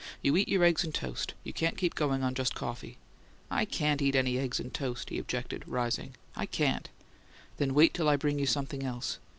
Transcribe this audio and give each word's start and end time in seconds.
You 0.23 0.35
eat 0.35 0.47
your 0.49 0.63
eggs 0.63 0.83
and 0.83 0.91
toast; 0.95 1.35
you 1.43 1.53
can't 1.53 1.77
keep 1.77 1.93
going 1.93 2.23
on 2.23 2.33
just 2.33 2.55
coffee." 2.55 2.97
"I 3.51 3.65
can't 3.65 4.01
eat 4.01 4.15
any 4.15 4.39
eggs 4.39 4.59
and 4.59 4.73
toast," 4.73 5.11
he 5.11 5.19
objected, 5.19 5.63
rising. 5.67 6.15
"I 6.35 6.47
can't." 6.47 6.89
"Then 7.57 7.75
wait 7.75 7.93
till 7.93 8.09
I 8.09 8.13
can 8.13 8.19
bring 8.21 8.39
you 8.39 8.47
something 8.47 8.81
else." 8.81 9.19